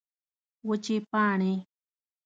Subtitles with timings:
[0.67, 1.53] وچې پاڼې